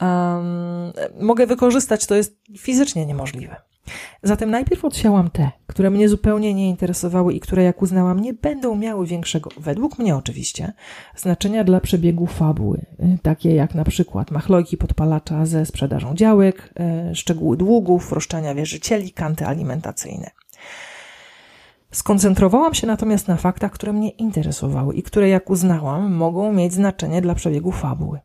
um, 0.00 0.92
mogę 1.20 1.46
wykorzystać. 1.46 2.06
To 2.06 2.14
jest 2.14 2.36
fizycznie 2.58 3.06
niemożliwe. 3.06 3.56
Zatem 4.22 4.50
najpierw 4.50 4.84
odsiałam 4.84 5.30
te, 5.30 5.50
które 5.66 5.90
mnie 5.90 6.08
zupełnie 6.08 6.54
nie 6.54 6.68
interesowały 6.68 7.34
i 7.34 7.40
które, 7.40 7.62
jak 7.62 7.82
uznałam, 7.82 8.20
nie 8.20 8.34
będą 8.34 8.76
miały 8.76 9.06
większego, 9.06 9.50
według 9.56 9.98
mnie 9.98 10.16
oczywiście, 10.16 10.72
znaczenia 11.16 11.64
dla 11.64 11.80
przebiegu 11.80 12.26
fabuły, 12.26 12.86
y, 13.00 13.18
takie 13.22 13.54
jak 13.54 13.74
na 13.74 13.84
przykład 13.84 14.30
machlojki 14.30 14.76
podpalacza 14.76 15.46
ze 15.46 15.66
sprzedażą 15.66 16.14
działek, 16.14 16.74
y, 17.10 17.14
szczegóły 17.14 17.56
długów, 17.56 18.12
roszczenia 18.12 18.54
wierzycieli, 18.54 19.12
kanty 19.12 19.46
alimentacyjne. 19.46 20.30
Skoncentrowałam 21.90 22.74
się 22.74 22.86
natomiast 22.86 23.28
na 23.28 23.36
faktach, 23.36 23.72
które 23.72 23.92
mnie 23.92 24.10
interesowały 24.10 24.94
i 24.94 25.02
które, 25.02 25.28
jak 25.28 25.50
uznałam, 25.50 26.14
mogą 26.14 26.52
mieć 26.52 26.72
znaczenie 26.72 27.22
dla 27.22 27.34
przebiegu 27.34 27.72
fabuły. 27.72 28.20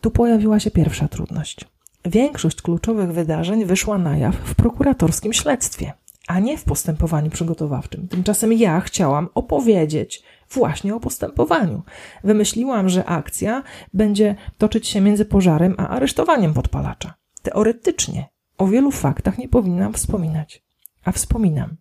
Tu 0.00 0.10
pojawiła 0.10 0.60
się 0.60 0.70
pierwsza 0.70 1.08
trudność. 1.08 1.64
Większość 2.04 2.62
kluczowych 2.62 3.12
wydarzeń 3.12 3.64
wyszła 3.64 3.98
na 3.98 4.16
jaw 4.16 4.36
w 4.36 4.54
prokuratorskim 4.54 5.32
śledztwie, 5.32 5.92
a 6.28 6.40
nie 6.40 6.58
w 6.58 6.64
postępowaniu 6.64 7.30
przygotowawczym. 7.30 8.08
Tymczasem 8.08 8.52
ja 8.52 8.80
chciałam 8.80 9.28
opowiedzieć 9.34 10.22
właśnie 10.50 10.94
o 10.94 11.00
postępowaniu. 11.00 11.82
Wymyśliłam, 12.24 12.88
że 12.88 13.04
akcja 13.04 13.62
będzie 13.94 14.34
toczyć 14.58 14.88
się 14.88 15.00
między 15.00 15.24
pożarem 15.24 15.74
a 15.78 15.88
aresztowaniem 15.88 16.54
podpalacza. 16.54 17.14
Teoretycznie 17.42 18.28
o 18.58 18.66
wielu 18.66 18.90
faktach 18.90 19.38
nie 19.38 19.48
powinnam 19.48 19.92
wspominać. 19.92 20.62
A 21.04 21.12
wspominam, 21.12 21.76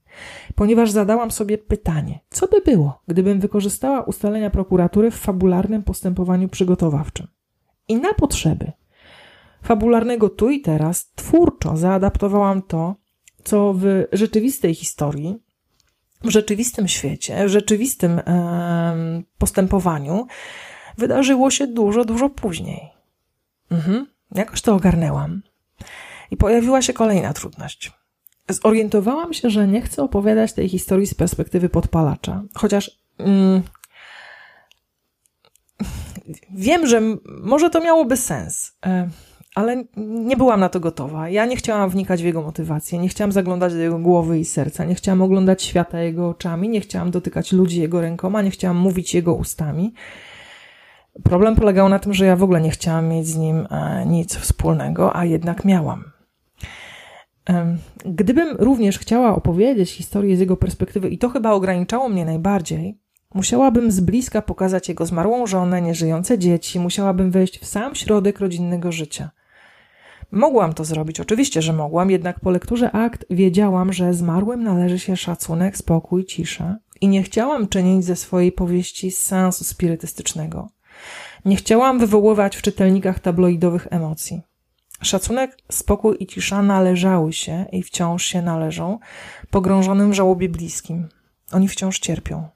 ponieważ 0.56 0.92
zadałam 0.92 1.32
sobie 1.32 1.58
pytanie, 1.58 2.20
co 2.30 2.48
by 2.48 2.62
było, 2.62 3.02
gdybym 3.08 3.40
wykorzystała 3.40 4.02
ustalenia 4.02 4.50
prokuratury 4.50 5.12
w 5.12 5.16
fabularnym 5.16 5.84
postępowaniu 5.84 6.50
przygotowawczym. 6.50 7.28
I 7.88 7.96
na 7.96 8.14
potrzeby 8.14 8.72
fabularnego 9.68 10.30
tu 10.30 10.50
i 10.50 10.62
teraz 10.62 11.12
twórczo 11.16 11.78
zaadaptowałam 11.78 12.62
to, 12.62 12.96
co 13.44 13.74
w 13.74 13.84
rzeczywistej 14.12 14.76
historii, 14.76 15.38
w 16.24 16.30
rzeczywistym 16.30 16.88
świecie, 16.88 17.46
w 17.46 17.50
rzeczywistym 17.50 18.20
e, 18.20 19.24
postępowaniu 19.38 20.28
wydarzyło 20.98 21.52
się 21.52 21.68
dużo, 21.68 22.06
dużo 22.06 22.30
później. 22.30 22.90
Mhm, 23.72 24.08
jakoś 24.36 24.62
to 24.62 24.76
ogarnęłam. 24.76 25.42
I 26.32 26.38
pojawiła 26.38 26.82
się 26.82 26.94
kolejna 26.94 27.34
trudność. 27.34 27.92
Zorientowałam 28.50 29.34
się, 29.34 29.50
że 29.50 29.68
nie 29.68 29.82
chcę 29.82 30.04
opowiadać 30.04 30.54
tej 30.54 30.70
historii 30.70 31.08
z 31.08 31.14
perspektywy 31.14 31.70
podpalacza, 31.70 32.44
chociaż 32.56 32.92
mm, 33.18 33.64
wiem, 36.50 36.88
że 36.88 37.02
może 37.42 37.70
to 37.70 37.82
miałoby 37.82 38.18
sens. 38.18 38.78
Ale 39.58 39.84
nie 39.98 40.38
byłam 40.38 40.60
na 40.60 40.70
to 40.70 40.80
gotowa. 40.80 41.30
Ja 41.30 41.46
nie 41.46 41.56
chciałam 41.56 41.90
wnikać 41.90 42.22
w 42.22 42.26
jego 42.26 42.42
motywację, 42.42 43.00
nie 43.00 43.10
chciałam 43.10 43.32
zaglądać 43.32 43.74
do 43.74 43.80
jego 43.80 44.00
głowy 44.00 44.40
i 44.40 44.46
serca, 44.46 44.86
nie 44.86 44.96
chciałam 44.96 45.22
oglądać 45.22 45.64
świata 45.64 46.00
jego 46.00 46.30
oczami, 46.30 46.70
nie 46.70 46.82
chciałam 46.82 47.12
dotykać 47.12 47.52
ludzi 47.52 47.82
jego 47.82 48.02
rękoma, 48.02 48.42
nie 48.42 48.52
chciałam 48.52 48.78
mówić 48.78 49.16
jego 49.16 49.34
ustami. 49.34 49.94
Problem 51.24 51.56
polegał 51.56 51.90
na 51.90 52.00
tym, 52.00 52.14
że 52.14 52.26
ja 52.26 52.36
w 52.36 52.44
ogóle 52.44 52.62
nie 52.62 52.72
chciałam 52.72 53.08
mieć 53.08 53.28
z 53.28 53.38
nim 53.38 53.68
e, 53.72 54.06
nic 54.06 54.36
wspólnego, 54.36 55.16
a 55.16 55.26
jednak 55.26 55.66
miałam. 55.66 56.04
Gdybym 58.06 58.56
również 58.60 59.00
chciała 59.00 59.36
opowiedzieć 59.36 59.92
historię 59.92 60.38
z 60.38 60.40
jego 60.40 60.58
perspektywy, 60.58 61.10
i 61.10 61.18
to 61.18 61.30
chyba 61.30 61.52
ograniczało 61.52 62.10
mnie 62.10 62.26
najbardziej, 62.26 63.00
musiałabym 63.34 63.92
z 63.92 64.00
bliska 64.00 64.42
pokazać 64.42 64.90
jego 64.90 65.06
zmarłą 65.06 65.48
żonę, 65.48 65.82
nieżyjące 65.82 66.38
dzieci, 66.38 66.80
musiałabym 66.80 67.32
wejść 67.32 67.60
w 67.60 67.66
sam 67.66 67.96
środek 67.96 68.40
rodzinnego 68.40 68.92
życia. 68.92 69.37
Mogłam 70.31 70.74
to 70.74 70.86
zrobić, 70.86 71.19
oczywiście, 71.19 71.62
że 71.62 71.74
mogłam, 71.74 72.12
jednak 72.12 72.39
po 72.39 72.51
lekturze 72.51 72.91
akt 72.91 73.25
wiedziałam, 73.29 73.93
że 73.93 74.13
zmarłym 74.13 74.63
należy 74.63 75.00
się 75.00 75.17
szacunek, 75.17 75.77
spokój, 75.77 76.25
cisza 76.25 76.77
i 77.01 77.07
nie 77.07 77.24
chciałam 77.24 77.67
czynić 77.67 78.05
ze 78.05 78.15
swojej 78.15 78.51
powieści 78.51 79.12
sensu 79.12 79.63
spirytystycznego. 79.63 80.69
Nie 81.46 81.55
chciałam 81.55 82.00
wywoływać 82.00 82.55
w 82.55 82.62
czytelnikach 82.62 83.19
tabloidowych 83.19 83.88
emocji. 83.89 84.41
Szacunek, 85.01 85.57
spokój 85.72 86.17
i 86.19 86.27
cisza 86.27 86.62
należały 86.62 87.34
się 87.34 87.65
i 87.72 87.84
wciąż 87.84 88.25
się 88.25 88.41
należą 88.41 89.00
pogrążonym 89.50 90.12
w 90.12 90.13
żałobie 90.13 90.50
bliskim. 90.50 91.07
Oni 91.51 91.67
wciąż 91.67 92.00
cierpią. 92.00 92.48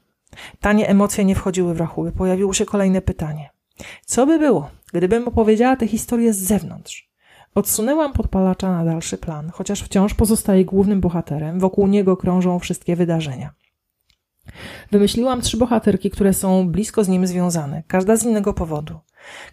Tanie 0.60 0.88
emocje 0.88 1.26
nie 1.26 1.36
wchodziły 1.36 1.74
w 1.74 1.80
rachubę. 1.80 2.12
Pojawiło 2.12 2.54
się 2.54 2.66
kolejne 2.66 3.02
pytanie. 3.02 3.50
Co 4.06 4.26
by 4.26 4.40
było, 4.40 4.70
gdybym 4.94 5.28
opowiedziała 5.28 5.76
tę 5.76 5.88
historię 5.88 6.34
z 6.34 6.38
zewnątrz? 6.38 7.11
Odsunęłam 7.56 8.14
podpalacza 8.14 8.72
na 8.72 8.86
dalszy 8.86 9.18
plan, 9.18 9.50
chociaż 9.50 9.82
wciąż 9.82 10.14
pozostaje 10.14 10.66
głównym 10.66 11.02
bohaterem, 11.02 11.60
wokół 11.60 11.88
niego 11.88 12.18
krążą 12.18 12.60
wszystkie 12.60 12.96
wydarzenia. 12.96 13.54
Wymyśliłam 14.92 15.42
trzy 15.42 15.58
bohaterki, 15.58 16.10
które 16.10 16.34
są 16.34 16.68
blisko 16.68 17.04
z 17.04 17.08
nim 17.08 17.28
związane, 17.28 17.84
każda 17.88 18.16
z 18.16 18.24
innego 18.24 18.54
powodu. 18.54 19.00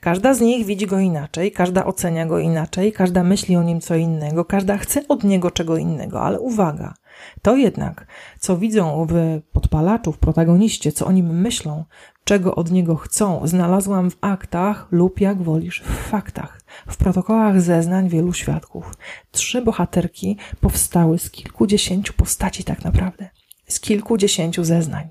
Każda 0.01 0.35
z 0.35 0.41
nich 0.41 0.67
widzi 0.67 0.87
go 0.87 0.99
inaczej, 0.99 1.53
każda 1.53 1.85
ocenia 1.85 2.27
go 2.27 2.39
inaczej, 2.39 2.93
każda 2.93 3.25
myśli 3.25 3.57
o 3.57 3.63
nim 3.63 3.81
co 3.81 3.95
innego, 3.95 4.45
każda 4.45 4.79
chce 4.79 5.09
od 5.09 5.25
niego 5.25 5.51
czego 5.51 5.77
innego, 5.77 6.21
ale 6.21 6.41
uwaga, 6.41 6.95
to 7.43 7.57
jednak, 7.57 8.07
co 8.39 8.57
widzą 8.57 9.07
w 9.11 9.41
podpalaczu, 9.53 10.13
w 10.13 10.19
protagoniście, 10.19 10.93
co 10.93 11.07
o 11.07 11.13
nim 11.13 11.41
myślą, 11.41 11.85
czego 12.25 12.55
od 12.55 12.71
niego 12.71 12.97
chcą, 12.97 13.41
znalazłam 13.45 14.11
w 14.11 14.17
aktach 14.21 14.87
lub 14.91 15.21
jak 15.21 15.43
wolisz, 15.43 15.83
w 15.83 16.09
faktach, 16.09 16.58
w 16.89 16.97
protokołach 16.97 17.61
zeznań 17.61 18.09
wielu 18.09 18.33
świadków. 18.33 18.95
Trzy 19.31 19.63
bohaterki 19.63 20.37
powstały 20.61 21.19
z 21.19 21.31
kilkudziesięciu 21.31 22.13
postaci 22.13 22.65
tak 22.65 22.85
naprawdę, 22.85 23.29
z 23.69 23.81
kilkudziesięciu 23.81 24.65
zeznań. 24.65 25.09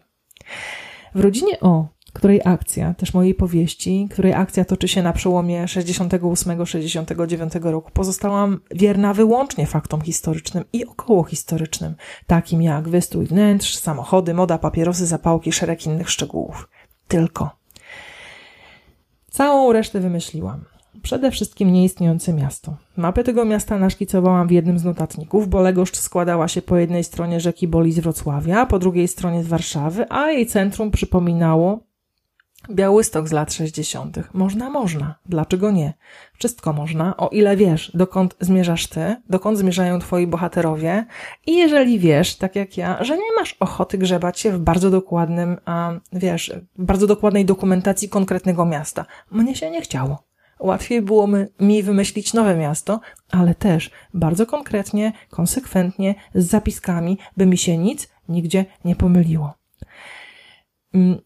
W 1.16 1.20
rodzinie 1.20 1.60
O 1.60 1.98
której 2.18 2.42
akcja, 2.46 2.94
też 2.94 3.14
mojej 3.14 3.34
powieści, 3.34 4.08
której 4.12 4.34
akcja 4.34 4.66
toczy 4.66 4.88
się 4.88 5.04
na 5.04 5.14
przełomie 5.14 5.66
68-69 5.66 7.72
roku, 7.72 7.92
pozostałam 7.92 8.60
wierna 8.72 9.14
wyłącznie 9.14 9.68
faktom 9.68 10.02
historycznym 10.02 10.64
i 10.74 10.86
okołohistorycznym, 10.86 11.96
takim 12.28 12.62
jak 12.62 12.90
wystrój 12.90 13.26
wnętrz, 13.26 13.78
samochody, 13.78 14.34
moda, 14.34 14.58
papierosy, 14.58 15.06
zapałki, 15.06 15.52
szereg 15.52 15.86
innych 15.86 16.10
szczegółów. 16.10 16.70
Tylko. 17.08 17.50
Całą 19.32 19.74
resztę 19.74 20.00
wymyśliłam. 20.00 20.66
Przede 21.08 21.32
wszystkim 21.32 21.74
nieistniejące 21.74 22.34
miasto. 22.34 22.78
Mapę 22.98 23.24
tego 23.24 23.46
miasta 23.46 23.78
naszkicowałam 23.78 24.48
w 24.48 24.52
jednym 24.52 24.80
z 24.80 24.84
notatników, 24.84 25.50
bo 25.50 25.62
Legoszcz 25.62 25.98
składała 25.98 26.48
się 26.48 26.62
po 26.62 26.78
jednej 26.78 27.04
stronie 27.04 27.40
rzeki 27.40 27.68
Boli 27.68 27.92
z 27.92 28.00
Wrocławia, 28.00 28.66
po 28.66 28.80
drugiej 28.80 29.08
stronie 29.08 29.44
z 29.44 29.48
Warszawy, 29.48 30.06
a 30.10 30.32
jej 30.32 30.48
centrum 30.48 30.92
przypominało 30.92 31.80
Białystok 32.72 33.28
z 33.28 33.32
lat 33.32 33.54
60. 33.54 34.20
Można, 34.34 34.70
można. 34.70 35.16
Dlaczego 35.26 35.72
nie? 35.72 35.94
Wszystko 36.34 36.74
można, 36.74 37.18
o 37.18 37.28
ile 37.28 37.58
wiesz, 37.58 37.92
dokąd 37.94 38.36
zmierzasz 38.40 38.88
ty, 38.88 39.16
dokąd 39.30 39.58
zmierzają 39.58 40.00
twoi 40.00 40.28
bohaterowie 40.28 41.06
i 41.46 41.56
jeżeli 41.58 42.00
wiesz, 42.00 42.36
tak 42.36 42.56
jak 42.56 42.78
ja, 42.78 43.04
że 43.04 43.18
nie 43.18 43.36
masz 43.40 43.56
ochoty 43.60 43.98
grzebać 43.98 44.40
się 44.40 44.52
w 44.52 44.60
bardzo 44.60 44.90
dokładnym, 44.90 45.58
a, 45.66 45.92
wiesz, 46.14 46.54
bardzo 46.78 47.08
dokładnej 47.08 47.46
dokumentacji 47.46 48.10
konkretnego 48.10 48.66
miasta. 48.66 49.06
Mnie 49.32 49.56
się 49.56 49.72
nie 49.72 49.82
chciało. 49.82 50.27
Łatwiej 50.60 51.02
było 51.02 51.28
mi 51.60 51.84
wymyślić 51.84 52.34
nowe 52.34 52.56
miasto, 52.56 53.00
ale 53.32 53.56
też 53.56 53.92
bardzo 54.14 54.46
konkretnie, 54.46 55.12
konsekwentnie, 55.30 56.16
z 56.36 56.46
zapiskami, 56.46 57.18
by 57.38 57.46
mi 57.46 57.58
się 57.58 57.78
nic 57.78 58.10
nigdzie 58.30 58.66
nie 58.86 58.96
pomyliło. 58.96 59.54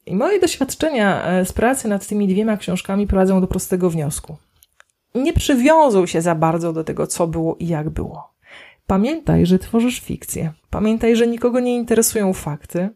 I 0.06 0.16
moje 0.16 0.40
doświadczenia 0.40 1.24
e, 1.26 1.46
z 1.46 1.54
pracy 1.54 1.88
nad 1.88 2.08
tymi 2.08 2.28
dwiema 2.28 2.58
książkami 2.58 3.08
prowadzą 3.08 3.42
do 3.42 3.48
prostego 3.48 3.90
wniosku. 3.90 4.38
nie 5.16 5.34
przywiązuj 5.34 6.08
się 6.08 6.22
za 6.22 6.36
bardzo 6.36 6.74
do 6.74 6.84
tego, 6.84 7.08
co 7.08 7.28
było 7.28 7.56
i 7.56 7.68
jak 7.68 7.90
było. 7.90 8.34
Pamiętaj, 8.88 9.46
że 9.46 9.60
tworzysz 9.60 10.00
fikcję. 10.00 10.54
Pamiętaj, 10.70 11.16
że 11.16 11.28
nikogo 11.28 11.60
nie 11.60 11.76
interesują 11.76 12.34
fakty. 12.34 12.90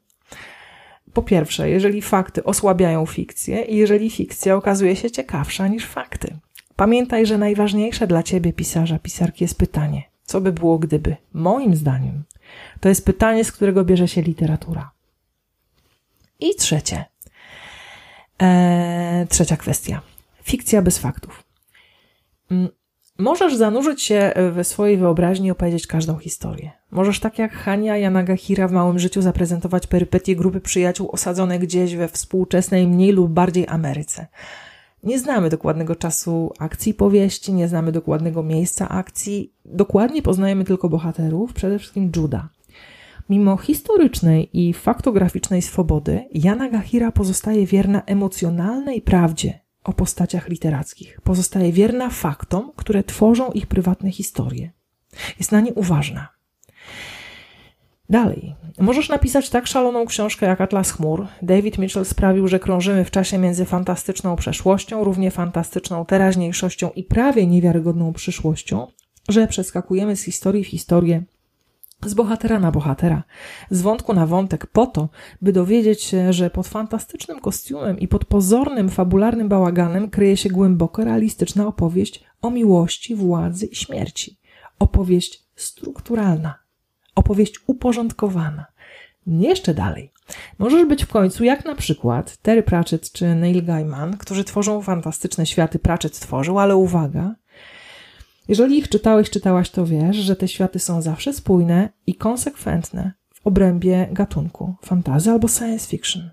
Po 1.15 1.23
pierwsze, 1.23 1.69
jeżeli 1.69 2.01
fakty 2.01 2.43
osłabiają 2.43 3.05
fikcję 3.05 3.61
i 3.61 3.75
jeżeli 3.75 4.09
fikcja 4.09 4.55
okazuje 4.55 4.95
się 4.95 5.11
ciekawsza 5.11 5.67
niż 5.67 5.85
fakty. 5.85 6.37
Pamiętaj, 6.75 7.25
że 7.25 7.37
najważniejsze 7.37 8.07
dla 8.07 8.23
ciebie, 8.23 8.53
pisarza, 8.53 8.99
pisarki, 8.99 9.43
jest 9.43 9.57
pytanie: 9.57 10.03
co 10.23 10.41
by 10.41 10.51
było 10.51 10.79
gdyby? 10.79 11.15
Moim 11.33 11.75
zdaniem, 11.75 12.23
to 12.79 12.89
jest 12.89 13.05
pytanie, 13.05 13.45
z 13.45 13.51
którego 13.51 13.85
bierze 13.85 14.07
się 14.07 14.21
literatura. 14.21 14.91
I 16.39 16.55
trzecie. 16.55 17.05
Eee, 18.39 19.27
trzecia 19.27 19.57
kwestia. 19.57 20.01
Fikcja 20.43 20.81
bez 20.81 20.97
faktów. 20.97 21.43
Możesz 23.17 23.55
zanurzyć 23.55 24.01
się 24.01 24.33
we 24.51 24.63
swojej 24.63 24.97
wyobraźni 24.97 25.47
i 25.47 25.51
opowiedzieć 25.51 25.87
każdą 25.87 26.17
historię. 26.17 26.71
Możesz 26.91 27.19
tak 27.19 27.39
jak 27.39 27.51
Hania 27.53 27.97
Yanagahira 27.97 28.67
w 28.67 28.71
Małym 28.71 28.99
Życiu 28.99 29.21
zaprezentować 29.21 29.87
perypetie 29.87 30.35
grupy 30.35 30.61
przyjaciół 30.61 31.09
osadzonej 31.11 31.59
gdzieś 31.59 31.95
we 31.95 32.07
współczesnej, 32.07 32.87
mniej 32.87 33.11
lub 33.11 33.31
bardziej 33.31 33.67
Ameryce. 33.67 34.27
Nie 35.03 35.19
znamy 35.19 35.49
dokładnego 35.49 35.95
czasu 35.95 36.51
akcji 36.59 36.93
powieści, 36.93 37.53
nie 37.53 37.67
znamy 37.67 37.91
dokładnego 37.91 38.43
miejsca 38.43 38.89
akcji. 38.89 39.53
Dokładnie 39.65 40.21
poznajemy 40.21 40.63
tylko 40.63 40.89
bohaterów, 40.89 41.53
przede 41.53 41.79
wszystkim 41.79 42.11
Juda. 42.15 42.49
Mimo 43.29 43.57
historycznej 43.57 44.49
i 44.53 44.73
faktograficznej 44.73 45.61
swobody, 45.61 46.25
Jana 46.33 46.69
Gahira 46.69 47.11
pozostaje 47.11 47.65
wierna 47.65 48.01
emocjonalnej 48.05 49.01
prawdzie 49.01 49.64
o 49.85 49.93
postaciach 49.93 50.49
literackich. 50.49 51.21
Pozostaje 51.21 51.71
wierna 51.71 52.09
faktom, 52.09 52.71
które 52.75 53.03
tworzą 53.03 53.51
ich 53.51 53.67
prywatne 53.67 54.11
historie. 54.11 54.71
Jest 55.39 55.51
na 55.51 55.61
nie 55.61 55.73
uważna. 55.73 56.27
Dalej. 58.09 58.55
Możesz 58.79 59.09
napisać 59.09 59.49
tak 59.49 59.67
szaloną 59.67 60.05
książkę 60.05 60.45
jak 60.45 60.61
Atlas 60.61 60.91
Chmur. 60.91 61.27
David 61.41 61.77
Mitchell 61.77 62.05
sprawił, 62.05 62.47
że 62.47 62.59
krążymy 62.59 63.05
w 63.05 63.11
czasie 63.11 63.37
między 63.37 63.65
fantastyczną 63.65 64.35
przeszłością, 64.35 65.03
równie 65.03 65.31
fantastyczną 65.31 66.05
teraźniejszością 66.05 66.89
i 66.95 67.03
prawie 67.03 67.47
niewiarygodną 67.47 68.13
przyszłością, 68.13 68.87
że 69.29 69.47
przeskakujemy 69.47 70.15
z 70.15 70.23
historii 70.23 70.63
w 70.63 70.67
historię, 70.67 71.23
z 72.05 72.13
bohatera 72.13 72.59
na 72.59 72.71
bohatera, 72.71 73.23
z 73.71 73.81
wątku 73.81 74.13
na 74.13 74.25
wątek, 74.25 74.67
po 74.67 74.85
to, 74.85 75.09
by 75.41 75.53
dowiedzieć 75.53 76.03
się, 76.03 76.33
że 76.33 76.49
pod 76.49 76.67
fantastycznym 76.67 77.39
kostiumem 77.39 77.99
i 77.99 78.07
pod 78.07 78.25
pozornym, 78.25 78.89
fabularnym 78.89 79.49
bałaganem 79.49 80.09
kryje 80.09 80.37
się 80.37 80.49
głęboko 80.49 81.03
realistyczna 81.03 81.67
opowieść 81.67 82.23
o 82.41 82.49
miłości, 82.49 83.15
władzy 83.15 83.65
i 83.65 83.75
śmierci. 83.75 84.37
Opowieść 84.79 85.43
strukturalna, 85.55 86.59
opowieść 87.15 87.55
uporządkowana. 87.67 88.65
Jeszcze 89.27 89.73
dalej. 89.73 90.11
Możesz 90.59 90.85
być 90.85 91.03
w 91.03 91.07
końcu 91.07 91.43
jak 91.43 91.65
na 91.65 91.75
przykład 91.75 92.37
Terry 92.37 92.63
Pratchett 92.63 93.11
czy 93.11 93.35
Neil 93.35 93.65
Gaiman, 93.65 94.17
którzy 94.17 94.43
tworzą 94.43 94.81
fantastyczne 94.81 95.45
światy. 95.45 95.79
Pratchett 95.79 96.15
stworzył, 96.15 96.59
ale 96.59 96.75
uwaga, 96.75 97.35
jeżeli 98.47 98.77
ich 98.77 98.89
czytałeś, 98.89 99.29
czytałaś, 99.29 99.69
to 99.69 99.85
wiesz, 99.85 100.15
że 100.15 100.35
te 100.35 100.47
światy 100.47 100.79
są 100.79 101.01
zawsze 101.01 101.33
spójne 101.33 101.89
i 102.07 102.15
konsekwentne 102.15 103.11
w 103.33 103.47
obrębie 103.47 104.07
gatunku 104.11 104.75
fantazy 104.81 105.31
albo 105.31 105.47
science 105.47 105.87
fiction. 105.87 106.29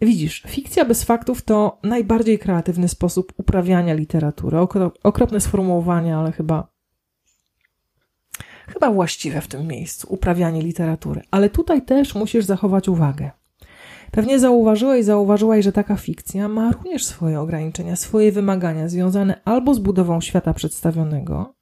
Widzisz, 0.00 0.42
fikcja 0.46 0.84
bez 0.84 1.04
faktów 1.04 1.42
to 1.42 1.78
najbardziej 1.82 2.38
kreatywny 2.38 2.88
sposób 2.88 3.32
uprawiania 3.36 3.94
literatury. 3.94 4.58
Okropne 5.02 5.40
sformułowanie, 5.40 6.16
ale 6.16 6.32
chyba 6.32 6.70
chyba 8.68 8.90
właściwe 8.90 9.40
w 9.40 9.48
tym 9.48 9.66
miejscu, 9.66 10.06
uprawianie 10.10 10.62
literatury. 10.62 11.22
Ale 11.30 11.50
tutaj 11.50 11.82
też 11.82 12.14
musisz 12.14 12.44
zachować 12.44 12.88
uwagę. 12.88 13.30
Pewnie 14.10 14.38
zauważyłeś, 14.38 15.04
zauważyłaś, 15.04 15.64
że 15.64 15.72
taka 15.72 15.96
fikcja 15.96 16.48
ma 16.48 16.72
również 16.72 17.04
swoje 17.04 17.40
ograniczenia, 17.40 17.96
swoje 17.96 18.32
wymagania 18.32 18.88
związane 18.88 19.40
albo 19.44 19.74
z 19.74 19.78
budową 19.78 20.20
świata 20.20 20.54
przedstawionego, 20.54 21.54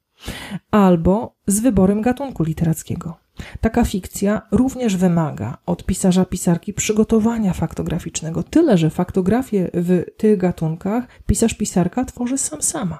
albo 0.71 1.35
z 1.47 1.59
wyborem 1.59 2.01
gatunku 2.01 2.43
literackiego. 2.43 3.17
Taka 3.61 3.85
fikcja 3.85 4.41
również 4.51 4.97
wymaga 4.97 5.57
od 5.65 5.85
pisarza, 5.85 6.25
pisarki 6.25 6.73
przygotowania 6.73 7.53
faktograficznego. 7.53 8.43
Tyle, 8.43 8.77
że 8.77 8.89
faktografię 8.89 9.69
w 9.73 10.03
tych 10.17 10.37
gatunkach 10.37 11.03
pisarz, 11.25 11.53
pisarka 11.53 12.05
tworzy 12.05 12.37
sam 12.37 12.61
sama. 12.61 12.99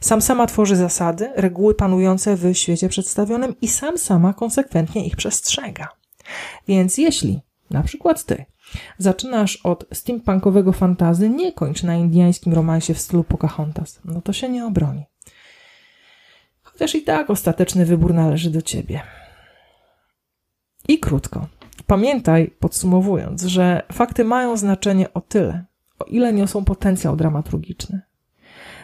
Sam 0.00 0.22
sama 0.22 0.46
tworzy 0.46 0.76
zasady, 0.76 1.30
reguły 1.36 1.74
panujące 1.74 2.36
w 2.36 2.54
świecie 2.54 2.88
przedstawionym 2.88 3.54
i 3.60 3.68
sam 3.68 3.98
sama 3.98 4.32
konsekwentnie 4.32 5.06
ich 5.06 5.16
przestrzega. 5.16 5.88
Więc 6.68 6.98
jeśli, 6.98 7.40
na 7.70 7.82
przykład 7.82 8.24
ty, 8.24 8.44
zaczynasz 8.98 9.56
od 9.56 9.86
steampunkowego 9.92 10.72
fantazy, 10.72 11.30
nie 11.30 11.52
kończ 11.52 11.82
na 11.82 11.96
indiańskim 11.96 12.52
romansie 12.52 12.94
w 12.94 12.98
stylu 12.98 13.24
Pocahontas, 13.24 14.00
no 14.04 14.20
to 14.20 14.32
się 14.32 14.48
nie 14.48 14.66
obroni. 14.66 15.04
Chociaż 16.62 16.94
i 16.94 17.02
tak 17.02 17.30
ostateczny 17.30 17.86
wybór 17.86 18.14
należy 18.14 18.50
do 18.50 18.62
ciebie. 18.62 19.02
I 20.88 20.98
krótko. 20.98 21.46
Pamiętaj, 21.86 22.50
podsumowując, 22.60 23.42
że 23.42 23.82
fakty 23.92 24.24
mają 24.24 24.56
znaczenie 24.56 25.14
o 25.14 25.20
tyle, 25.20 25.64
o 25.98 26.04
ile 26.04 26.32
niosą 26.32 26.64
potencjał 26.64 27.16
dramaturgiczny. 27.16 28.00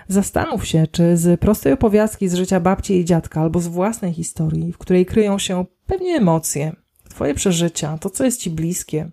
Zastanów 0.08 0.66
się, 0.66 0.86
czy 0.86 1.16
z 1.16 1.40
prostej 1.40 1.72
opowiastki 1.72 2.28
z 2.28 2.34
życia 2.34 2.60
babci 2.60 3.00
i 3.00 3.04
dziadka, 3.04 3.40
albo 3.40 3.60
z 3.60 3.66
własnej 3.66 4.12
historii, 4.12 4.72
w 4.72 4.78
której 4.78 5.06
kryją 5.06 5.38
się 5.38 5.64
pewnie 5.86 6.16
emocje, 6.16 6.72
twoje 7.08 7.34
przeżycia, 7.34 7.98
to 7.98 8.10
co 8.10 8.24
jest 8.24 8.40
ci 8.40 8.50
bliskie. 8.50 9.10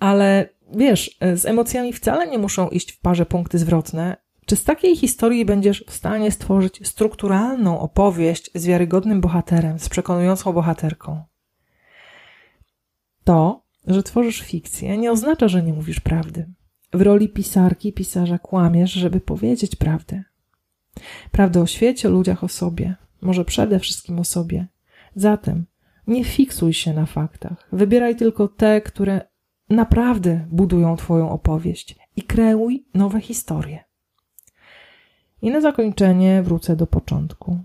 Ale 0.00 0.48
wiesz, 0.74 1.18
z 1.34 1.44
emocjami 1.44 1.92
wcale 1.92 2.26
nie 2.26 2.38
muszą 2.38 2.68
iść 2.68 2.92
w 2.92 3.00
parze 3.00 3.26
punkty 3.26 3.58
zwrotne. 3.58 4.16
Czy 4.46 4.56
z 4.56 4.64
takiej 4.64 4.96
historii 4.96 5.44
będziesz 5.44 5.84
w 5.88 5.92
stanie 5.92 6.30
stworzyć 6.30 6.88
strukturalną 6.88 7.80
opowieść 7.80 8.50
z 8.54 8.66
wiarygodnym 8.66 9.20
bohaterem, 9.20 9.78
z 9.78 9.88
przekonującą 9.88 10.52
bohaterką? 10.52 11.22
To, 13.24 13.62
że 13.86 14.02
tworzysz 14.02 14.40
fikcję, 14.40 14.98
nie 14.98 15.12
oznacza, 15.12 15.48
że 15.48 15.62
nie 15.62 15.72
mówisz 15.72 16.00
prawdy. 16.00 16.48
W 16.92 17.02
roli 17.02 17.28
pisarki, 17.28 17.92
pisarza 17.92 18.38
kłamiesz, 18.38 18.92
żeby 18.92 19.20
powiedzieć 19.20 19.76
prawdę. 19.76 20.22
Prawdę 21.30 21.60
o 21.60 21.66
świecie, 21.66 22.08
o 22.08 22.10
ludziach, 22.10 22.44
o 22.44 22.48
sobie. 22.48 22.96
Może 23.20 23.44
przede 23.44 23.78
wszystkim 23.78 24.18
o 24.18 24.24
sobie. 24.24 24.66
Zatem 25.14 25.66
nie 26.08 26.24
fiksuj 26.24 26.72
się 26.72 26.92
na 26.94 27.06
faktach. 27.06 27.68
Wybieraj 27.72 28.16
tylko 28.16 28.48
te, 28.48 28.80
które 28.80 29.20
naprawdę 29.70 30.46
budują 30.50 30.96
Twoją 30.96 31.30
opowieść 31.30 31.96
i 32.16 32.22
kreuj 32.22 32.86
nowe 32.94 33.20
historie. 33.20 33.84
I 35.42 35.50
na 35.50 35.60
zakończenie 35.60 36.42
wrócę 36.42 36.76
do 36.76 36.86
początku. 36.86 37.58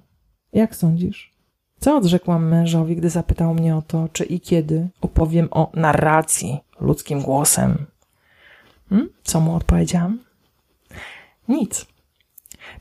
Jak 0.54 0.76
sądzisz? 0.76 1.34
Co 1.80 1.98
odrzekłam 1.98 2.48
mężowi, 2.48 2.96
gdy 2.96 3.10
zapytał 3.10 3.54
mnie 3.54 3.76
o 3.76 3.82
to, 3.82 4.10
czy 4.14 4.24
i 4.24 4.40
kiedy 4.40 4.90
opowiem 5.02 5.48
o 5.52 5.72
narracji 5.74 6.60
ludzkim 6.80 7.22
głosem? 7.22 7.86
Hmm? 8.90 9.10
Co 9.24 9.40
mu 9.40 9.56
odpowiedziałam? 9.56 10.20
Nic, 11.48 11.86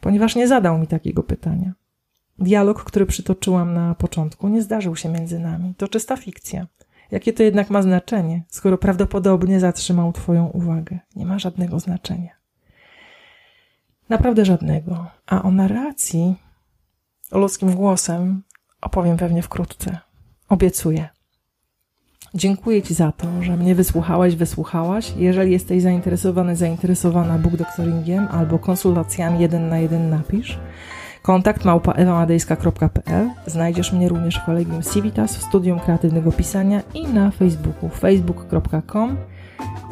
ponieważ 0.00 0.36
nie 0.36 0.48
zadał 0.48 0.78
mi 0.78 0.86
takiego 0.86 1.22
pytania. 1.22 1.72
Dialog, 2.42 2.84
który 2.84 3.06
przytoczyłam 3.06 3.74
na 3.74 3.94
początku, 3.94 4.48
nie 4.48 4.62
zdarzył 4.62 4.96
się 4.96 5.08
między 5.08 5.38
nami. 5.38 5.74
To 5.74 5.88
czysta 5.88 6.16
fikcja. 6.16 6.66
Jakie 7.10 7.32
to 7.32 7.42
jednak 7.42 7.70
ma 7.70 7.82
znaczenie, 7.82 8.42
skoro 8.48 8.78
prawdopodobnie 8.78 9.60
zatrzymał 9.60 10.12
Twoją 10.12 10.46
uwagę? 10.46 10.98
Nie 11.16 11.26
ma 11.26 11.38
żadnego 11.38 11.80
znaczenia. 11.80 12.30
Naprawdę 14.08 14.44
żadnego. 14.44 15.06
A 15.26 15.42
o 15.42 15.50
narracji, 15.50 16.34
o 17.30 17.38
ludzkim 17.38 17.74
głosem 17.74 18.42
opowiem 18.80 19.16
pewnie 19.16 19.42
wkrótce. 19.42 19.98
Obiecuję. 20.48 21.08
Dziękuję 22.34 22.82
Ci 22.82 22.94
za 22.94 23.12
to, 23.12 23.42
że 23.42 23.56
mnie 23.56 23.74
wysłuchałeś, 23.74 24.36
wysłuchałaś. 24.36 25.12
Jeżeli 25.16 25.52
jesteś 25.52 25.82
zainteresowany, 25.82 26.56
zainteresowana 26.56 27.38
book 27.38 27.56
doctoringiem 27.56 28.28
albo 28.30 28.58
konsultacjami 28.58 29.40
jeden 29.40 29.68
na 29.68 29.78
jeden 29.78 30.10
napisz. 30.10 30.58
Kontakt 31.22 31.64
małpa 31.64 31.92
ewamadejska.pl 31.92 33.30
Znajdziesz 33.46 33.92
mnie 33.92 34.08
również 34.08 34.38
w 34.38 34.44
kolegium 34.44 34.82
Civitas, 34.82 35.36
w 35.36 35.42
Studium 35.42 35.80
Kreatywnego 35.80 36.32
Pisania 36.32 36.82
i 36.94 37.06
na 37.06 37.30
Facebooku 37.30 37.88
facebook.com 37.88 39.16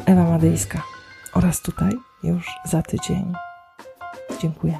Ewa 0.05 0.23
Madejska 0.23 0.81
oraz 1.33 1.61
tutaj 1.61 1.91
już 2.23 2.47
za 2.65 2.81
tydzień. 2.81 3.33
Dziękuję. 4.41 4.77